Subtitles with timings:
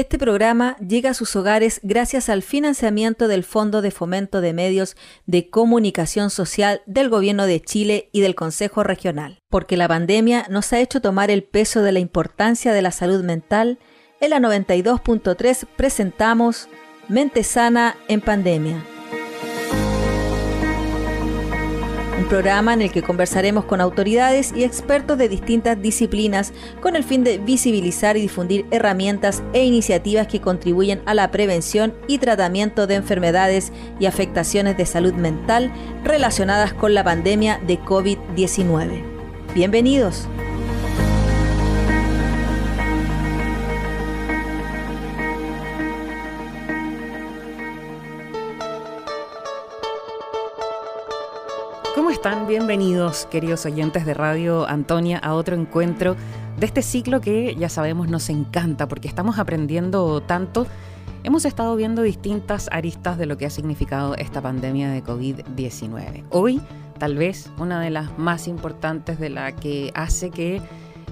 [0.00, 4.96] Este programa llega a sus hogares gracias al financiamiento del Fondo de Fomento de Medios
[5.26, 9.42] de Comunicación Social del Gobierno de Chile y del Consejo Regional.
[9.50, 13.22] Porque la pandemia nos ha hecho tomar el peso de la importancia de la salud
[13.22, 13.78] mental,
[14.22, 16.70] en la 92.3 presentamos
[17.08, 18.82] Mente Sana en Pandemia
[22.30, 27.24] programa en el que conversaremos con autoridades y expertos de distintas disciplinas con el fin
[27.24, 32.94] de visibilizar y difundir herramientas e iniciativas que contribuyen a la prevención y tratamiento de
[32.94, 35.72] enfermedades y afectaciones de salud mental
[36.04, 39.02] relacionadas con la pandemia de COVID-19.
[39.52, 40.28] Bienvenidos.
[52.10, 52.46] Están?
[52.46, 56.16] Bienvenidos, queridos oyentes de Radio Antonia, a otro encuentro
[56.58, 60.66] de este ciclo que ya sabemos nos encanta porque estamos aprendiendo tanto.
[61.24, 66.24] Hemos estado viendo distintas aristas de lo que ha significado esta pandemia de COVID-19.
[66.30, 66.60] Hoy,
[66.98, 70.60] tal vez, una de las más importantes de la que hace que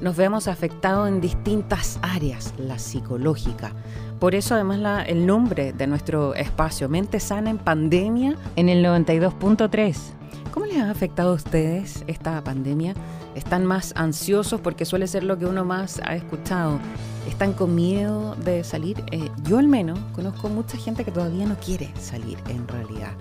[0.00, 3.72] nos veamos afectados en distintas áreas, la psicológica.
[4.18, 10.17] Por eso además el nombre de nuestro espacio, Mente Sana en Pandemia, en el 92.3
[10.58, 12.92] ¿Cómo les ha afectado a ustedes esta pandemia?
[13.36, 14.60] ¿Están más ansiosos?
[14.60, 16.80] Porque suele ser lo que uno más ha escuchado.
[17.28, 19.04] ¿Están con miedo de salir?
[19.12, 23.12] Eh, yo al menos conozco mucha gente que todavía no quiere salir en realidad.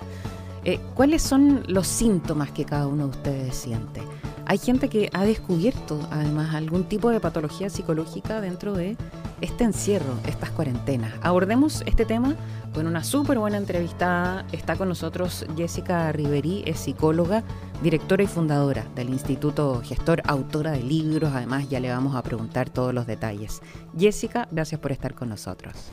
[0.64, 4.02] Eh, ¿Cuáles son los síntomas que cada uno de ustedes siente?
[4.48, 8.98] Hay gente que ha descubierto además algún tipo de patología psicológica dentro de
[9.42, 11.14] este encierro, estas cuarentenas.
[11.22, 12.36] Abordemos este tema
[12.74, 14.46] con una súper buena entrevistada.
[14.52, 17.44] Está con nosotros Jessica Riverí, es psicóloga,
[17.82, 21.32] directora y fundadora del Instituto Gestor, autora de libros.
[21.34, 23.62] Además, ya le vamos a preguntar todos los detalles.
[23.98, 25.92] Jessica, gracias por estar con nosotros.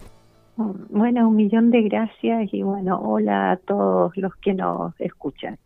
[0.56, 5.59] Bueno, un millón de gracias y bueno, hola a todos los que nos escuchan.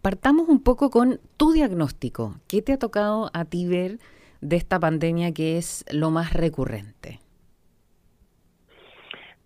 [0.00, 2.36] Partamos un poco con tu diagnóstico.
[2.48, 3.98] ¿Qué te ha tocado a ti ver?
[4.40, 7.20] De esta pandemia que es lo más recurrente?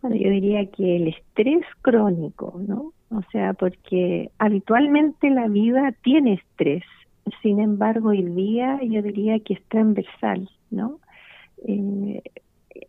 [0.02, 2.92] Bueno, yo diría que el estrés crónico, ¿no?
[3.10, 6.82] O sea, porque habitualmente la vida tiene estrés,
[7.42, 10.98] sin embargo, el día yo diría que es transversal, ¿no?
[11.66, 12.22] Eh,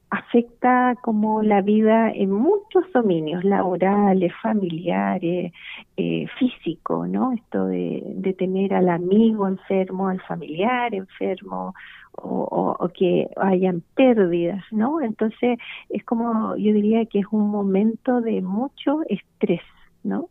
[0.10, 5.54] afecta como la vida en muchos dominios, laborales, familiares,
[5.98, 7.34] eh, físico, ¿no?
[7.34, 11.74] Esto de, tener al amigo enfermo, al familiar enfermo,
[12.14, 15.02] o, o, que hayan pérdidas, ¿no?
[15.02, 15.60] Entonces
[15.90, 19.62] es como, yo diría que es un momento de mucho estrés,
[20.04, 20.30] ¿no?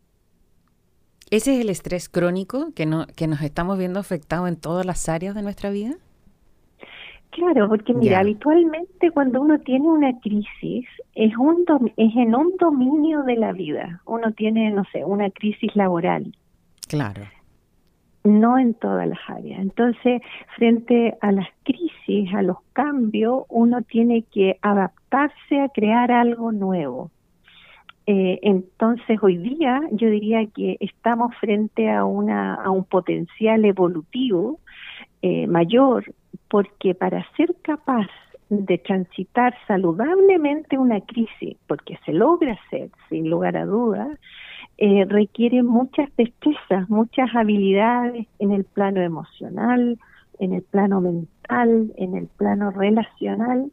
[1.31, 5.09] ¿Ese es el estrés crónico que, no, que nos estamos viendo afectado en todas las
[5.09, 5.95] áreas de nuestra vida?
[7.35, 10.85] Claro, porque mira, habitualmente cuando uno tiene una crisis
[11.15, 11.65] es un
[11.97, 14.01] es en un dominio de la vida.
[14.05, 16.33] Uno tiene, no sé, una crisis laboral.
[16.87, 17.23] Claro.
[18.23, 19.59] No en todas las áreas.
[19.59, 20.21] Entonces,
[20.55, 27.11] frente a las crisis, a los cambios, uno tiene que adaptarse a crear algo nuevo.
[28.07, 34.59] Eh, entonces, hoy día yo diría que estamos frente a, una, a un potencial evolutivo
[35.21, 36.05] eh, mayor
[36.49, 38.07] porque para ser capaz
[38.49, 44.19] de transitar saludablemente una crisis, porque se logra hacer sin lugar a dudas,
[44.77, 49.97] eh, requiere muchas destrezas, muchas habilidades en el plano emocional,
[50.39, 53.71] en el plano mental, en el plano relacional,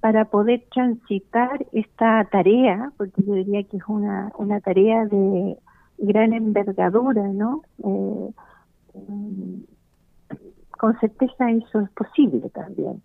[0.00, 5.56] para poder transitar esta tarea, porque yo diría que es una, una tarea de
[5.98, 7.62] gran envergadura, ¿no?
[7.84, 8.30] Eh,
[10.82, 13.00] con certeza eso es posible también.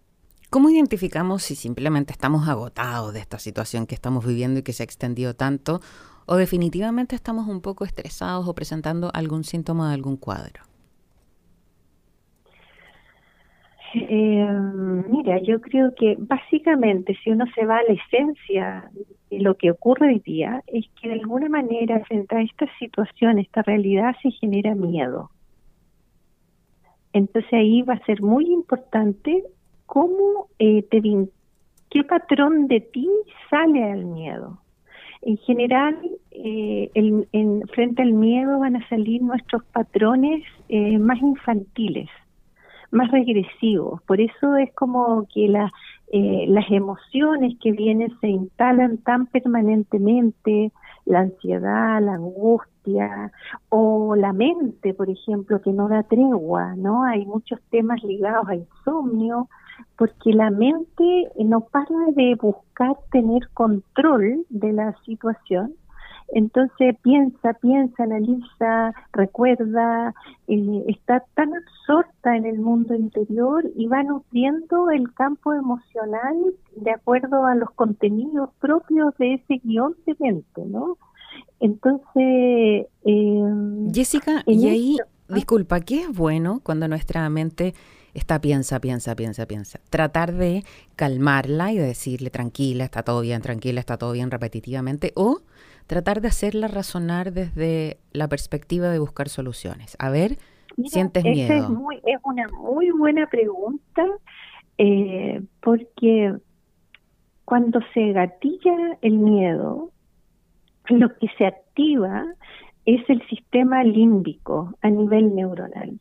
[0.49, 4.81] ¿Cómo identificamos si simplemente estamos agotados de esta situación que estamos viviendo y que se
[4.81, 5.79] ha extendido tanto
[6.25, 10.63] o definitivamente estamos un poco estresados o presentando algún síntoma de algún cuadro?
[13.93, 14.47] Eh,
[15.09, 18.89] mira, yo creo que básicamente si uno se va a la esencia
[19.29, 23.37] de lo que ocurre hoy día es que de alguna manera frente a esta situación,
[23.37, 25.29] esta realidad se genera miedo.
[27.17, 29.43] Entonces ahí va a ser muy importante
[29.85, 31.01] cómo eh, te
[31.89, 33.09] qué patrón de ti
[33.49, 34.59] sale al miedo.
[35.21, 35.97] En general,
[36.31, 42.07] eh, en, frente al miedo van a salir nuestros patrones eh, más infantiles,
[42.91, 44.01] más regresivos.
[44.03, 45.71] Por eso es como que la,
[46.11, 50.71] las emociones que vienen se instalan tan permanentemente,
[51.07, 53.31] la ansiedad, la angustia
[53.69, 57.03] o la mente, por ejemplo, que no da tregua, ¿no?
[57.03, 59.47] Hay muchos temas ligados a insomnio,
[59.97, 65.73] porque la mente no para de buscar tener control de la situación
[66.29, 70.13] entonces piensa, piensa, analiza, recuerda,
[70.47, 76.35] eh, está tan absorta en el mundo interior y va nutriendo el campo emocional
[76.75, 80.97] de acuerdo a los contenidos propios de ese guion de mente, ¿no?
[81.59, 82.87] Entonces...
[83.05, 84.97] Eh, Jessica, y ahí,
[85.29, 85.33] ¿ah?
[85.35, 87.73] disculpa, ¿qué es bueno cuando nuestra mente
[88.13, 89.79] está piensa, piensa, piensa, piensa.
[89.89, 90.63] Tratar de
[90.95, 95.41] calmarla y decirle tranquila, está todo bien, tranquila, está todo bien repetitivamente, o
[95.87, 99.95] tratar de hacerla razonar desde la perspectiva de buscar soluciones.
[99.99, 100.37] A ver,
[100.85, 101.53] ¿sientes miedo?
[101.55, 104.05] Es, muy, es una muy buena pregunta
[104.77, 106.35] eh, porque
[107.45, 109.91] cuando se gatilla el miedo,
[110.89, 112.25] lo que se activa
[112.85, 115.99] es el sistema límbico a nivel neuronal.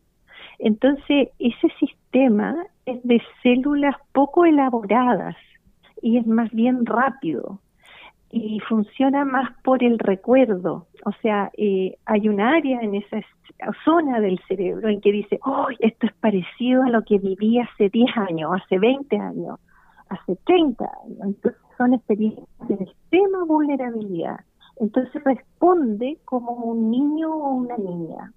[0.59, 5.37] Entonces, ese sistema es de células poco elaboradas
[6.03, 7.61] y es más bien rápido
[8.31, 10.87] y funciona más por el recuerdo.
[11.05, 13.21] O sea, eh, hay un área en esa
[13.85, 17.89] zona del cerebro en que dice, oh, esto es parecido a lo que viví hace
[17.89, 19.59] 10 años, hace 20 años,
[20.09, 21.19] hace 30 años.
[21.23, 24.41] Entonces son experiencias de extrema vulnerabilidad.
[24.79, 28.33] Entonces responde como un niño o una niña.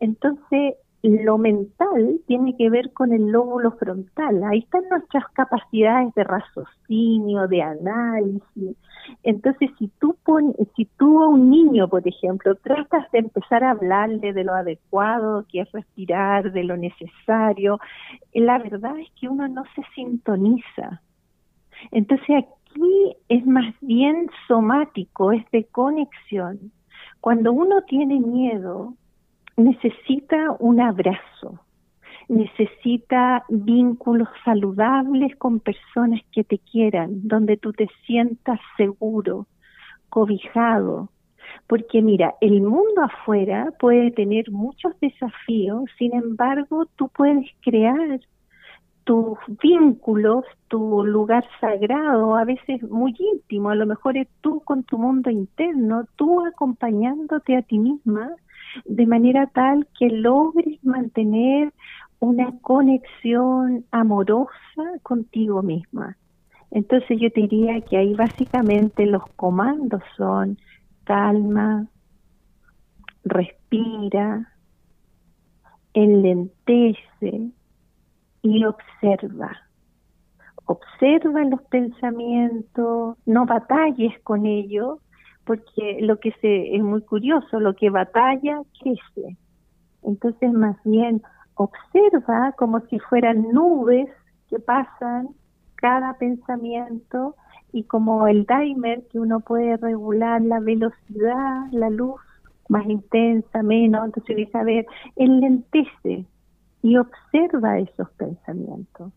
[0.00, 4.42] Entonces lo mental tiene que ver con el lóbulo frontal.
[4.44, 8.76] Ahí están nuestras capacidades de raciocinio, de análisis.
[9.22, 10.16] Entonces, si tú
[10.74, 15.44] si tú a un niño, por ejemplo, tratas de empezar a hablarle de lo adecuado,
[15.48, 17.78] que es respirar, de lo necesario,
[18.34, 21.02] la verdad es que uno no se sintoniza.
[21.92, 26.72] Entonces, aquí es más bien somático, es de conexión.
[27.20, 28.94] Cuando uno tiene miedo,
[29.56, 31.60] necesita un abrazo,
[32.28, 39.46] necesita vínculos saludables con personas que te quieran, donde tú te sientas seguro,
[40.08, 41.10] cobijado.
[41.68, 48.20] Porque mira, el mundo afuera puede tener muchos desafíos, sin embargo, tú puedes crear
[49.04, 54.82] tus vínculos, tu lugar sagrado, a veces muy íntimo, a lo mejor es tú con
[54.82, 58.32] tu mundo interno, tú acompañándote a ti misma
[58.84, 61.72] de manera tal que logres mantener
[62.18, 66.16] una conexión amorosa contigo misma.
[66.70, 70.58] Entonces yo diría que ahí básicamente los comandos son
[71.04, 71.86] calma,
[73.24, 74.52] respira,
[75.94, 77.50] enlentece
[78.42, 79.56] y observa.
[80.66, 84.98] Observa los pensamientos, no batalles con ellos,
[85.46, 89.36] porque lo que se es muy curioso, lo que batalla crece.
[90.02, 91.22] Entonces, más bien
[91.54, 94.08] observa como si fueran nubes
[94.50, 95.28] que pasan
[95.76, 97.36] cada pensamiento
[97.72, 102.20] y como el timer que uno puede regular la velocidad, la luz
[102.68, 106.26] más intensa, menos, entonces dice, a ver, enlentece
[106.82, 109.12] y observa esos pensamientos.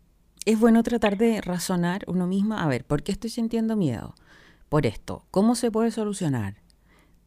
[0.45, 4.13] Es bueno tratar de razonar uno mismo, a ver, ¿por qué estoy sintiendo miedo?
[4.69, 5.24] Por esto.
[5.31, 6.54] ¿Cómo se puede solucionar?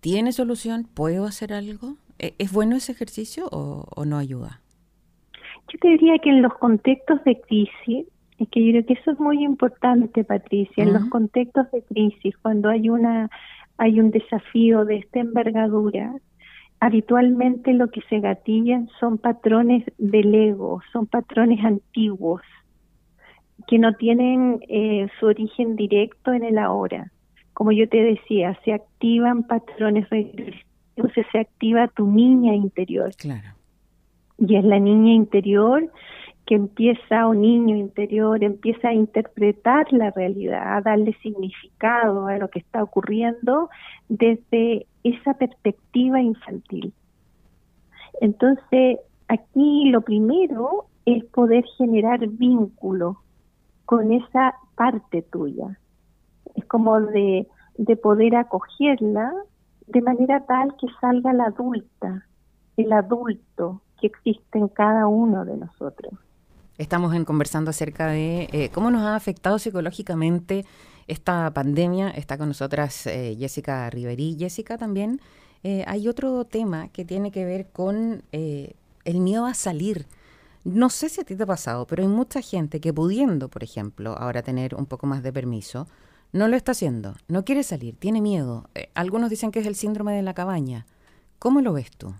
[0.00, 0.87] ¿Tiene solución?
[0.94, 1.97] ¿Puedo hacer algo?
[2.19, 4.61] ¿E-, ¿Es bueno ese ejercicio o, no ayuda?
[5.69, 8.06] Yo te diría que en los contextos de crisis,
[8.39, 12.37] es que yo creo que eso es muy importante, Patricia, en los contextos de crisis,
[12.39, 13.31] cuando hay una
[13.78, 16.14] hay un desafío de esta envergadura,
[16.78, 22.43] habitualmente lo que se gatillan son patrones del ego, son patrones antiguos
[23.66, 27.11] que no tienen eh, su origen directo en el ahora
[27.62, 30.64] como yo te decía, se activan patrones regresivos,
[31.31, 33.12] se activa tu niña interior.
[33.16, 33.50] Claro.
[34.37, 35.88] Y es la niña interior
[36.45, 42.50] que empieza, o niño interior, empieza a interpretar la realidad, a darle significado a lo
[42.50, 43.71] que está ocurriendo
[44.09, 46.92] desde esa perspectiva infantil.
[48.21, 53.19] Entonces, aquí lo primero es poder generar vínculo
[53.85, 55.78] con esa parte tuya
[56.54, 59.32] es como de, de poder acogerla
[59.87, 62.26] de manera tal que salga la adulta,
[62.76, 66.12] el adulto que existe en cada uno de nosotros.
[66.78, 70.64] Estamos conversando acerca de eh, cómo nos ha afectado psicológicamente
[71.06, 72.11] esta pandemia.
[72.11, 74.37] Está con nosotras eh, Jessica Riverí.
[74.38, 75.21] Jessica, también
[75.62, 80.06] eh, hay otro tema que tiene que ver con el miedo a salir.
[80.64, 83.62] No sé si a ti te ha pasado, pero hay mucha gente que pudiendo, por
[83.62, 85.87] ejemplo, ahora tener un poco más de permiso,
[86.33, 88.65] no lo está haciendo, no quiere salir, tiene miedo.
[88.75, 90.87] Eh, algunos dicen que es el síndrome de la cabaña.
[91.39, 92.15] ¿Cómo lo ves tú?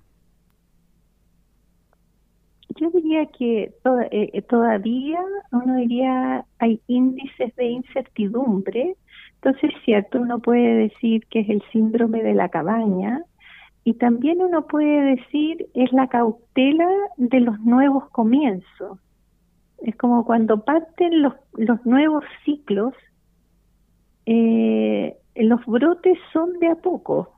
[2.81, 3.75] Yo diría que
[4.11, 5.21] eh, todavía
[5.52, 8.97] uno diría hay índices de incertidumbre.
[9.35, 13.23] Entonces, es cierto, uno puede decir que es el síndrome de la cabaña
[13.85, 18.99] y también uno puede decir es la cautela de los nuevos comienzos.
[19.78, 22.95] Es como cuando parten los, los nuevos ciclos,
[24.26, 27.34] eh, los brotes son de a poco,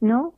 [0.00, 0.34] ¿no?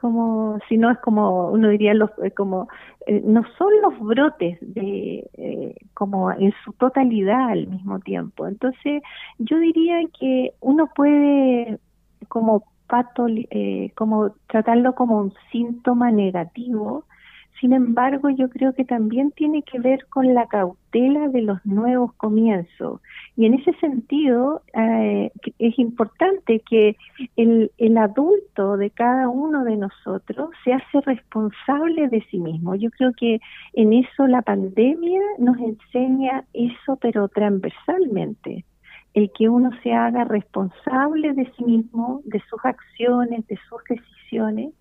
[0.00, 2.68] como, si no es como, uno diría, los, eh, como,
[3.06, 8.46] eh, no son los brotes de, eh, como en su totalidad al mismo tiempo.
[8.46, 9.02] Entonces,
[9.38, 11.78] yo diría que uno puede,
[12.28, 13.26] como pato,
[13.94, 17.04] como tratarlo como un síntoma negativo,
[17.60, 22.14] sin embargo, yo creo que también tiene que ver con la cautela de los nuevos
[22.14, 23.02] comienzos.
[23.36, 26.96] Y en ese sentido, eh, es importante que
[27.36, 32.74] el, el adulto de cada uno de nosotros se hace responsable de sí mismo.
[32.76, 33.40] Yo creo que
[33.74, 38.64] en eso la pandemia nos enseña eso, pero transversalmente
[39.12, 44.72] el que uno se haga responsable de sí mismo, de sus acciones, de sus decisiones,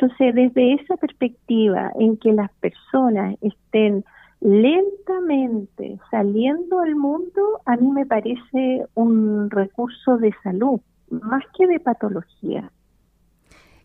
[0.00, 4.04] entonces, desde esa perspectiva en que las personas estén
[4.40, 11.80] lentamente saliendo al mundo, a mí me parece un recurso de salud, más que de
[11.80, 12.70] patología.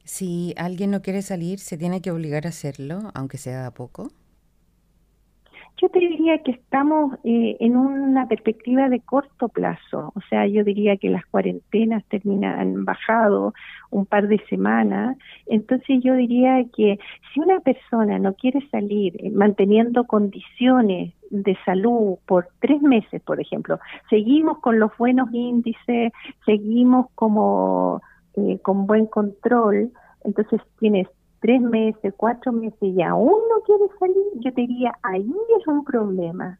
[0.04, 4.10] Si alguien no quiere salir, ¿se tiene que obligar a hacerlo, aunque sea a poco?
[5.82, 10.64] Yo te diría que estamos eh, en una perspectiva de corto plazo, o sea, yo
[10.64, 13.54] diría que las cuarentenas terminan, han bajado
[13.90, 17.00] un par de semanas, entonces yo diría que
[17.34, 23.42] si una persona no quiere salir eh, manteniendo condiciones de salud por tres meses, por
[23.42, 26.14] ejemplo, seguimos con los buenos índices,
[26.46, 28.02] seguimos como
[28.36, 29.92] eh, con buen control,
[30.24, 31.08] entonces tienes
[31.44, 35.84] tres meses, cuatro meses y aún no quiere salir, yo te diría, ahí es un
[35.84, 36.58] problema.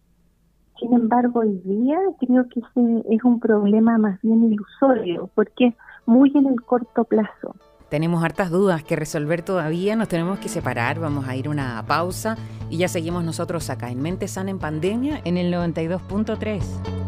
[0.78, 5.76] Sin embargo, hoy día creo que ese es un problema más bien ilusorio, porque es
[6.06, 7.56] muy en el corto plazo.
[7.88, 12.36] Tenemos hartas dudas que resolver todavía, nos tenemos que separar, vamos a ir una pausa
[12.70, 17.03] y ya seguimos nosotros acá en Mente Sana en Pandemia en el 92.3.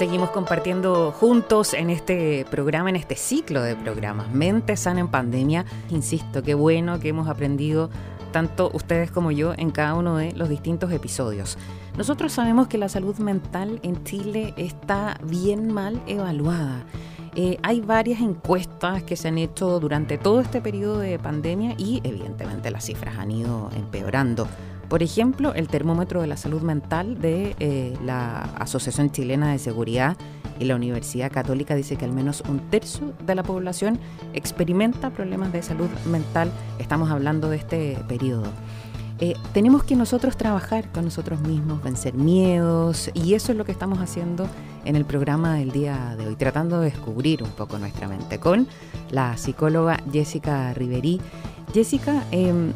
[0.00, 5.66] Seguimos compartiendo juntos en este programa, en este ciclo de programas, Mente Sana en Pandemia.
[5.90, 7.90] Insisto, qué bueno que hemos aprendido
[8.32, 11.58] tanto ustedes como yo en cada uno de los distintos episodios.
[11.98, 16.82] Nosotros sabemos que la salud mental en Chile está bien mal evaluada.
[17.34, 22.00] Eh, hay varias encuestas que se han hecho durante todo este periodo de pandemia y
[22.04, 24.48] evidentemente las cifras han ido empeorando.
[24.90, 30.16] Por ejemplo, el termómetro de la salud mental de eh, la Asociación Chilena de Seguridad
[30.58, 34.00] y la Universidad Católica dice que al menos un tercio de la población
[34.34, 36.50] experimenta problemas de salud mental.
[36.80, 38.48] Estamos hablando de este periodo.
[39.20, 43.70] Eh, tenemos que nosotros trabajar con nosotros mismos, vencer miedos y eso es lo que
[43.70, 44.48] estamos haciendo
[44.84, 48.66] en el programa del día de hoy, tratando de descubrir un poco nuestra mente con
[49.10, 51.20] la psicóloga Jessica Riverí.
[51.72, 52.72] Jessica, eh,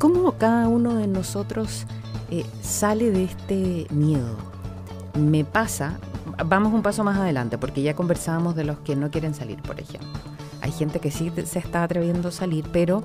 [0.00, 1.84] ¿Cómo cada uno de nosotros
[2.30, 4.34] eh, sale de este miedo?
[5.12, 5.98] Me pasa,
[6.46, 9.78] vamos un paso más adelante, porque ya conversábamos de los que no quieren salir, por
[9.78, 10.08] ejemplo.
[10.62, 13.04] Hay gente que sí se está atreviendo a salir, pero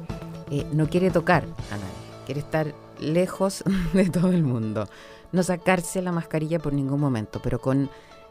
[0.49, 4.87] eh, no quiere tocar a nadie, quiere estar lejos de todo el mundo,
[5.33, 7.89] no sacarse la mascarilla por ningún momento, pero con,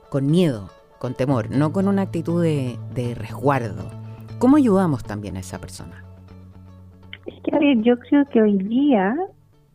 [0.09, 3.91] con miedo, con temor, no con una actitud de, de resguardo.
[4.39, 6.14] ¿Cómo ayudamos también a esa persona?
[7.45, 9.15] Que, yo creo que hoy día,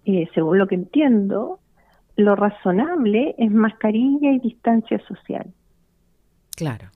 [0.06, 1.60] eh, según lo que entiendo,
[2.16, 5.54] lo razonable es mascarilla y distancia social.
[6.56, 6.88] Claro.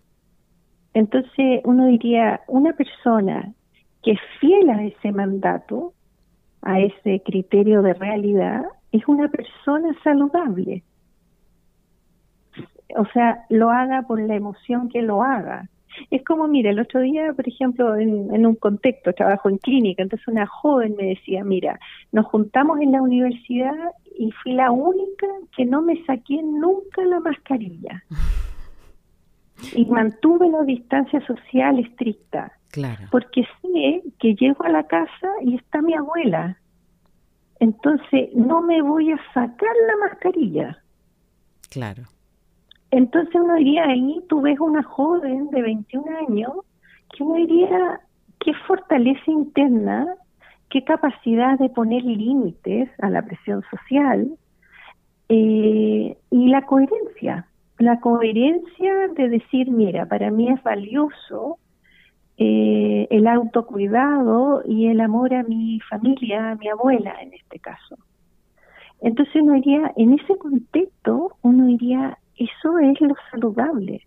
[0.93, 3.53] Entonces, uno diría, una persona
[4.03, 5.93] que es fiel a ese mandato,
[6.61, 10.83] a ese criterio de realidad, es una persona saludable.
[12.95, 15.69] O sea, lo haga por la emoción que lo haga.
[16.09, 20.27] Es como, mira, el otro día, por ejemplo, en, un contexto, trabajo en clínica, entonces
[20.27, 21.79] una joven me decía, mira,
[22.11, 23.75] nos juntamos en la universidad
[24.17, 28.03] y fui la única que no me saqué nunca la mascarilla.
[29.75, 32.51] Y mantuve la distancia social estricta.
[32.71, 33.03] Claro.
[33.11, 36.57] Porque sé que llego a la casa y está mi abuela.
[37.59, 40.83] Entonces no me voy a sacar la mascarilla.
[41.69, 42.03] Claro.
[42.95, 46.51] Entonces uno diría, ahí tú ves una joven de 21 años
[47.09, 48.01] que uno diría,
[48.39, 50.13] qué fortaleza interna,
[50.69, 54.37] qué capacidad de poner límites a la presión social
[55.27, 57.47] eh, y la coherencia.
[57.79, 61.57] la coherencia de decir, mira, para mí es valioso
[62.37, 67.97] eh, el autocuidado y el amor a mi familia, a mi abuela en este caso.
[69.01, 74.05] Entonces uno diría, en ese contexto, uno diría, eso es lo saludable.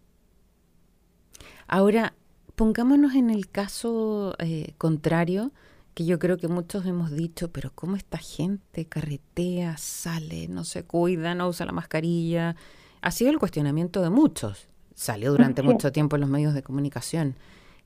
[1.68, 2.14] Ahora,
[2.54, 5.52] pongámonos en el caso eh, contrario,
[5.94, 10.84] que yo creo que muchos hemos dicho, pero ¿cómo esta gente carretea, sale, no se
[10.84, 12.54] cuida, no usa la mascarilla?
[13.00, 14.68] Ha sido el cuestionamiento de muchos.
[14.94, 17.36] Salió durante mucho tiempo en los medios de comunicación.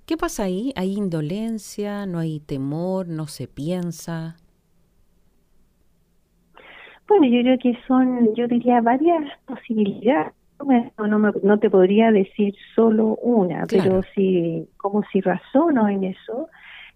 [0.06, 0.73] ¿Qué pasa ahí?
[0.75, 2.04] ¿Hay indolencia?
[2.06, 3.06] ¿No hay temor?
[3.06, 4.37] ¿No se piensa?
[7.11, 10.33] Bueno, yo creo que son, yo diría, varias posibilidades.
[10.97, 16.49] No, no, te podría decir solo una, pero si, como si razono en eso,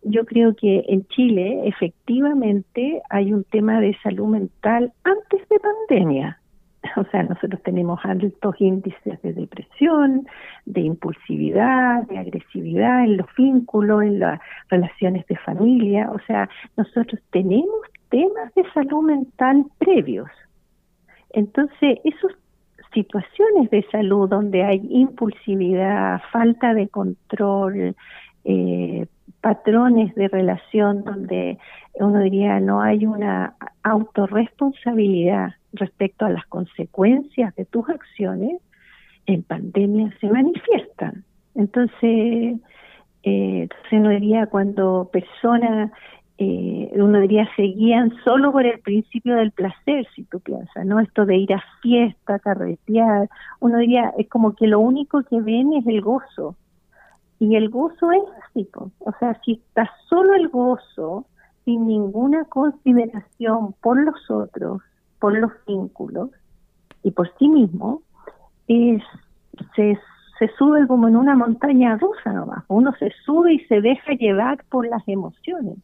[0.03, 6.39] yo creo que en Chile efectivamente hay un tema de salud mental antes de pandemia.
[6.97, 10.27] O sea, nosotros tenemos altos índices de depresión,
[10.65, 16.11] de impulsividad, de agresividad en los vínculos, en las relaciones de familia.
[16.11, 20.31] O sea, nosotros tenemos temas de salud mental previos.
[21.31, 22.33] Entonces, esas
[22.93, 27.97] situaciones de salud donde hay impulsividad, falta de control,
[28.45, 29.07] eh,
[29.45, 31.59] patrones de relación donde
[32.01, 38.63] uno diría no hay una autorresponsabilidad respecto a las consecuencias de tus acciones,
[39.27, 41.25] en pandemia se manifiestan.
[41.55, 42.59] Entonces,
[43.23, 45.93] eh, uno diría cuando personas,
[46.39, 51.01] eh, uno diría, se guían solo por el principio del placer, si tú piensas, ¿no?
[51.01, 53.29] Esto de ir a fiesta, carretear,
[53.61, 56.57] uno diría, es como que lo único que ven es el gozo,
[57.45, 61.27] y el gozo es así, o sea, si está solo el gozo,
[61.67, 64.81] sin ninguna consideración por los otros,
[65.19, 66.31] por los vínculos
[67.03, 68.01] y por sí mismo,
[68.67, 69.03] es,
[69.77, 69.99] se,
[70.39, 72.65] se sube como en una montaña rusa nomás.
[72.69, 75.77] Uno se sube y se deja llevar por las emociones.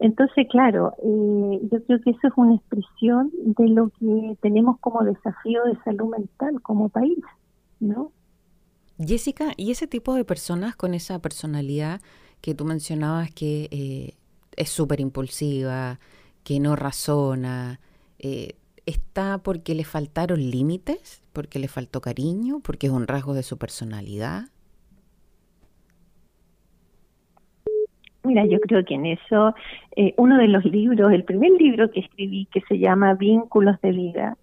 [0.00, 5.02] Entonces, claro, eh, yo creo que eso es una expresión de lo que tenemos como
[5.02, 7.18] desafío de salud mental como país,
[7.80, 8.12] ¿no?
[8.98, 12.00] Jessica, ¿y ese tipo de personas con esa personalidad
[12.40, 14.14] que tú mencionabas que eh,
[14.56, 16.00] es súper impulsiva,
[16.42, 17.80] que no razona,
[18.18, 18.54] eh,
[18.86, 23.56] está porque le faltaron límites, porque le faltó cariño, porque es un rasgo de su
[23.56, 24.46] personalidad?
[28.24, 29.54] Mira, yo creo que en eso,
[29.94, 33.92] eh, uno de los libros, el primer libro que escribí, que se llama Vínculos de
[33.92, 34.36] Vida,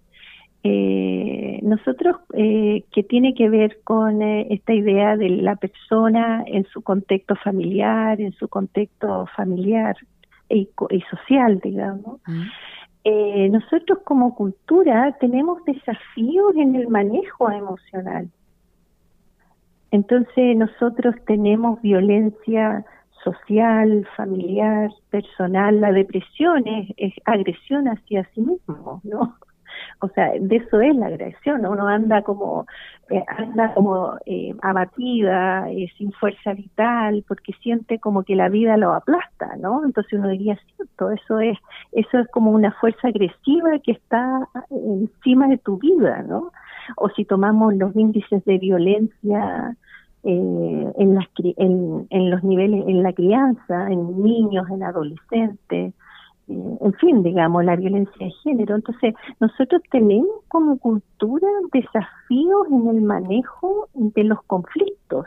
[0.68, 6.64] eh, nosotros, eh, que tiene que ver con eh, esta idea de la persona en
[6.66, 9.96] su contexto familiar, en su contexto familiar
[10.48, 10.68] y,
[11.08, 12.20] social, digamos,
[13.04, 18.28] eh, nosotros como cultura tenemos desafíos en el manejo emocional.
[19.92, 22.84] Entonces nosotros tenemos violencia
[23.22, 29.36] social, familiar, personal, la depresión es, es agresión hacia sí mismo, ¿no?
[30.00, 32.66] O sea, de eso es la agresión, uno anda como,
[33.08, 38.76] eh, anda como eh, abatida, eh, sin fuerza vital, porque siente como que la vida
[38.76, 39.84] lo aplasta, ¿no?
[39.84, 41.58] Entonces uno diría, cierto, eso es,
[41.92, 46.52] eso es como una fuerza agresiva que está encima de tu vida, ¿no?
[46.96, 49.76] O si tomamos los índices de violencia
[50.22, 56.05] en, las, en, en los niveles, en la crianza, en niños, en adolescentes, eh,
[56.48, 58.76] en fin, digamos, la violencia de género.
[58.76, 65.26] Entonces, nosotros tenemos como cultura desafíos en el manejo de los conflictos.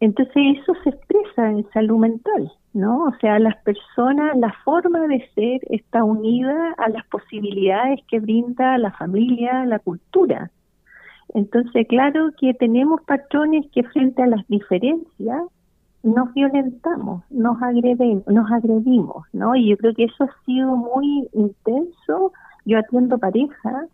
[0.00, 3.04] Entonces, eso se expresa en salud mental, ¿no?
[3.04, 8.76] O sea, las personas, la forma de ser está unida a las posibilidades que brinda
[8.78, 10.50] la familia, la cultura.
[11.34, 15.42] Entonces, claro que tenemos patrones que frente a las diferencias
[16.02, 19.54] nos violentamos, nos agredimos, nos agredimos, ¿no?
[19.54, 22.32] Y yo creo que eso ha sido muy intenso.
[22.64, 23.86] Yo atiendo pareja,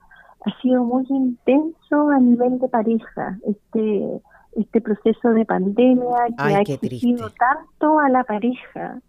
[0.44, 4.20] ha sido muy intenso a nivel de pareja este
[4.56, 9.00] este proceso de pandemia que ha exigido tanto a la pareja,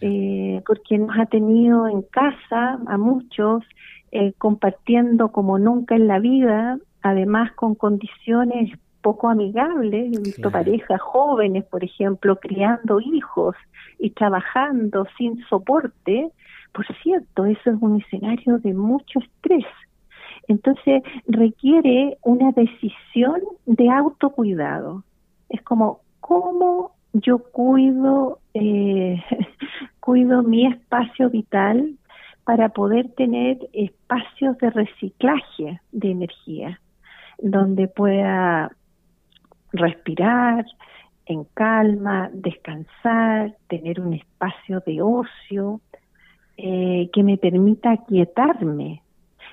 [0.00, 3.64] eh, porque nos ha tenido en casa a muchos
[4.12, 10.10] eh, compartiendo como nunca en la vida, además con condiciones poco amigable.
[10.12, 13.54] He visto parejas jóvenes, por ejemplo, criando hijos
[14.00, 16.32] y trabajando sin soporte.
[16.72, 19.64] Por cierto, eso es un escenario de mucho estrés.
[20.48, 25.04] Entonces requiere una decisión de autocuidado.
[25.50, 29.22] Es como, ¿cómo yo cuido, eh,
[30.00, 31.94] cuido mi espacio vital
[32.42, 36.80] para poder tener espacios de reciclaje de energía?
[37.38, 38.72] donde pueda
[39.76, 40.64] respirar
[41.26, 45.80] en calma, descansar, tener un espacio de ocio
[46.56, 49.02] eh, que me permita quietarme,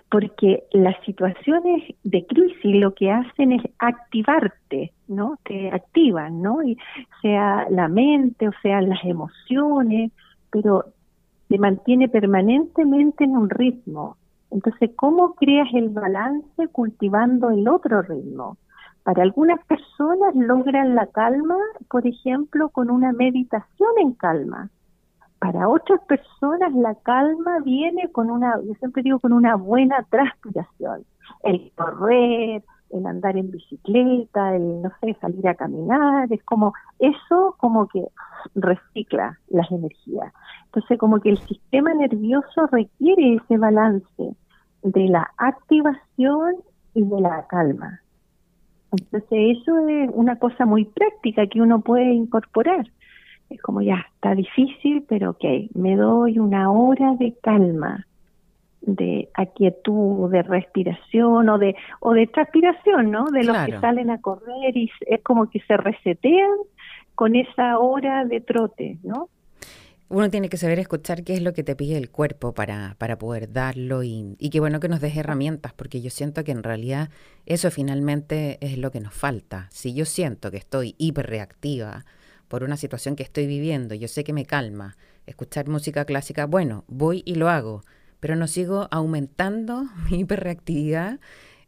[0.10, 5.38] porque las situaciones de crisis lo que hacen es activarte, ¿no?
[5.44, 6.64] Te activan, ¿no?
[6.64, 6.78] Y
[7.22, 10.12] sea la mente, o sea las emociones,
[10.52, 10.86] pero
[11.50, 14.18] te mantiene permanentemente en un ritmo.
[14.52, 18.58] Entonces, ¿cómo creas el balance cultivando el otro ritmo?
[19.04, 21.58] Para algunas personas logran la calma,
[21.89, 24.70] por ejemplo, con una meditación en calma.
[25.39, 31.04] Para otras personas la calma viene con una, yo siempre digo, con una buena transpiración.
[31.44, 37.56] El correr, el andar en bicicleta, el, no sé, salir a caminar, es como, eso
[37.58, 38.06] como que
[38.56, 40.32] recicla las energías.
[40.66, 44.36] Entonces como que el sistema nervioso requiere ese balance
[44.82, 46.56] de la activación
[46.94, 48.03] y de la calma.
[48.94, 52.86] Entonces eso es una cosa muy práctica que uno puede incorporar.
[53.50, 58.06] Es como ya, está difícil, pero ok, me doy una hora de calma,
[58.82, 63.26] de aquietud, de respiración o de, o de transpiración, ¿no?
[63.26, 66.58] De los que salen a correr y es como que se resetean
[67.16, 69.30] con esa hora de trote, ¿no?
[70.13, 73.17] Uno tiene que saber escuchar qué es lo que te pide el cuerpo para, para
[73.17, 76.62] poder darlo y, y qué bueno que nos des herramientas, porque yo siento que en
[76.62, 77.10] realidad
[77.47, 79.67] eso finalmente es lo que nos falta.
[79.71, 82.06] Si yo siento que estoy hiperreactiva
[82.47, 86.84] por una situación que estoy viviendo, yo sé que me calma escuchar música clásica, bueno,
[86.88, 87.84] voy y lo hago,
[88.19, 91.19] pero no sigo aumentando mi hiperreactividad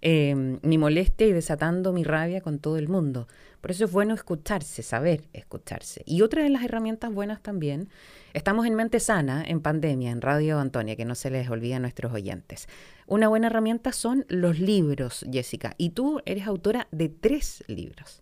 [0.07, 3.27] eh, mi molestia y desatando mi rabia con todo el mundo.
[3.65, 6.03] Por eso es bueno escucharse, saber escucharse.
[6.05, 7.87] Y otra de las herramientas buenas también,
[8.35, 11.79] estamos en Mente Sana, en pandemia, en Radio Antonia, que no se les olvide a
[11.79, 12.67] nuestros oyentes.
[13.07, 15.71] Una buena herramienta son los libros, Jessica.
[15.79, 18.21] Y tú eres autora de tres libros.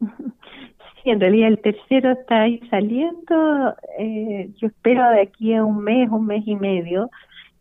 [1.02, 3.74] Sí, en realidad el tercero está ahí saliendo.
[3.98, 7.10] Eh, yo espero de aquí a un mes, un mes y medio.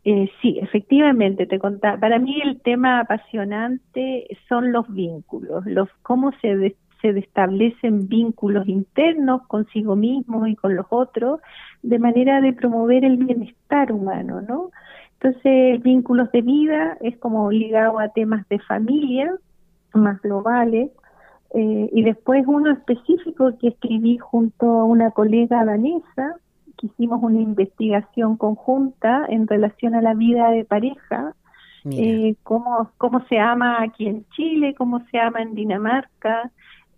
[0.04, 1.98] Eh, sí, efectivamente, te contaba.
[1.98, 9.42] Para mí el tema apasionante son los vínculos, los cómo se, se establecen vínculos internos
[9.48, 11.40] consigo mismo y con los otros,
[11.82, 14.72] de manera de promover el bienestar humano, ¿no?
[15.20, 19.32] Entonces, vínculos de vida es como ligado a temas de familia
[19.94, 20.92] más globales,
[21.54, 26.38] eh, y después uno específico que escribí junto a una colega danesa,
[26.82, 31.36] hicimos una investigación conjunta en relación a la vida de pareja,
[31.86, 36.52] eh, cómo, cómo se ama aquí en Chile, cómo se ama en Dinamarca,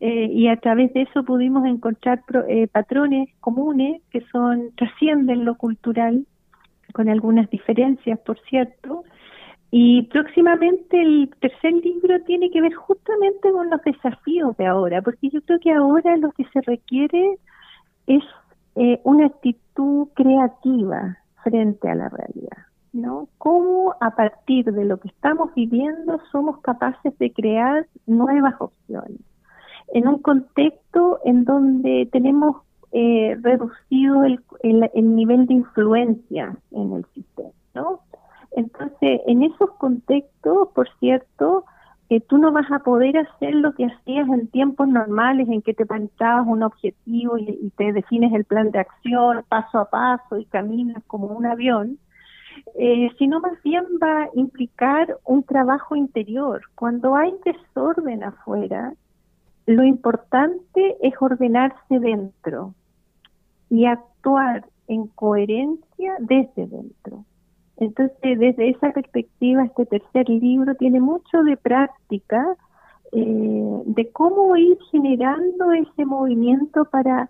[0.05, 5.55] eh, y a través de eso pudimos encontrar eh, patrones comunes que son trascienden lo
[5.55, 6.27] cultural,
[6.91, 9.05] con algunas diferencias, por cierto.
[9.71, 15.29] Y próximamente el tercer libro tiene que ver justamente con los desafíos de ahora, porque
[15.29, 17.37] yo creo que ahora lo que se requiere
[18.05, 18.23] es
[18.75, 23.29] eh, una actitud creativa frente a la realidad, ¿no?
[23.37, 29.21] ¿Cómo a partir de lo que estamos viviendo somos capaces de crear nuevas opciones?
[29.93, 32.57] En un contexto en donde tenemos
[32.91, 38.01] eh, reducido el, el, nivel de influencia en el sistema, ¿no?
[38.55, 41.65] Entonces, en esos contextos, por cierto,
[42.21, 45.85] tú no vas a poder hacer lo que hacías en tiempos normales en que te
[45.85, 51.03] plantabas un objetivo y, te defines el plan de acción paso a paso y caminas
[51.07, 51.97] como un avión,
[52.77, 56.61] eh, sino más bien va a implicar un trabajo interior.
[56.75, 58.93] Cuando hay desorden afuera,
[59.65, 62.73] lo importante es ordenarse dentro
[63.69, 67.25] y actuar en coherencia desde dentro.
[67.77, 72.45] Entonces, desde esa perspectiva, este tercer libro tiene mucho de práctica
[73.11, 77.29] eh, de cómo ir generando ese movimiento para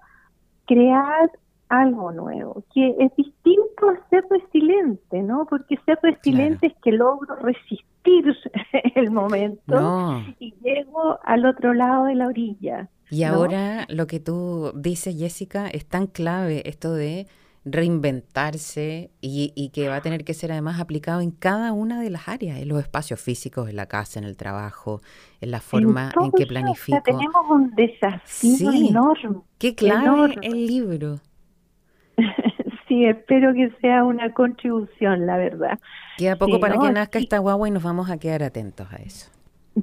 [0.65, 1.31] crear
[1.69, 5.45] algo nuevo, que es distinto a ser resiliente, ¿no?
[5.49, 7.83] Porque ser resiliente es que logro resistir
[8.95, 12.89] el momento y llego al otro lado de la orilla.
[13.09, 17.27] Y ahora lo que tú dices, Jessica, es tan clave esto de
[17.65, 22.27] reinventarse y, que va a tener que ser además aplicado en cada una de las
[22.27, 25.01] áreas, en los espacios físicos, en la casa, en el trabajo,
[25.39, 27.01] en la forma en, que planifico.
[27.03, 29.41] tenemos un desafío enorme.
[29.57, 31.19] Qué clave el libro.
[32.87, 35.79] sí, espero que sea una contribución, la verdad.
[36.17, 39.33] Queda poco para que nazca esta guagua y nos vamos a quedar atentos a eso.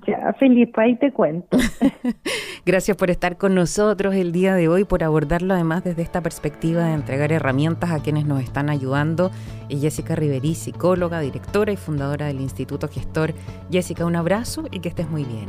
[0.07, 1.59] Ya, Felipe, ahí te cuento.
[2.66, 6.85] Gracias por estar con nosotros el día de hoy, por abordarlo además desde esta perspectiva
[6.85, 9.33] de entregar herramientas a quienes nos están ayudando.
[9.69, 13.35] Y Jessica Riverí, psicóloga, directora y fundadora del Instituto Gestor.
[13.73, 15.47] Jessica, un abrazo y que estés muy bien.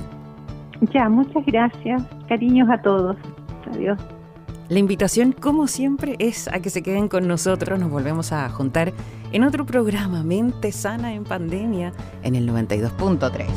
[0.91, 2.02] Ya, muchas gracias.
[2.28, 3.17] Cariños a todos.
[3.72, 4.00] Adiós.
[4.71, 7.77] La invitación, como siempre, es a que se queden con nosotros.
[7.77, 8.93] Nos volvemos a juntar
[9.34, 11.91] en otro programa, Mente Sana en Pandemia,
[12.23, 13.47] en el 92.3.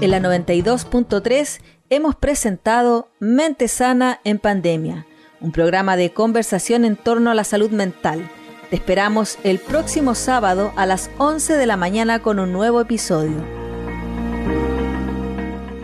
[0.00, 5.04] En la 92.3 hemos presentado Mente Sana en Pandemia,
[5.40, 8.30] un programa de conversación en torno a la salud mental.
[8.70, 13.61] Te esperamos el próximo sábado a las 11 de la mañana con un nuevo episodio.